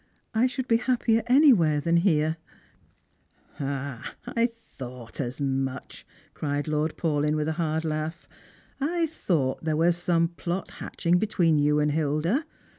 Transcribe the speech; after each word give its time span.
I 0.33 0.47
should 0.47 0.67
be 0.67 0.77
happier 0.77 1.21
anywhere 1.27 1.79
than 1.79 1.97
here." 1.97 2.37
"I 3.59 4.49
thought 4.51 5.19
as 5.21 5.39
much," 5.39 6.07
cried 6.33 6.67
Lord 6.67 6.97
Paulyn, 6.97 7.35
with 7.35 7.47
a 7.49 7.61
hard 7.61 7.85
laugh. 7.85 8.27
"I 8.79 9.05
thought 9.05 9.63
there 9.63 9.77
was 9.77 9.95
some 9.97 10.29
plot 10.29 10.71
hatching 10.81 11.19
between 11.19 11.59
you 11.59 11.79
and 11.79 11.91
Hilda. 11.91 12.47